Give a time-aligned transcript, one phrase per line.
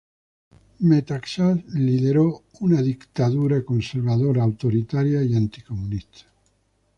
[0.79, 6.23] Metaxás lideró un gobierno conservador, autoritario y anticomunista.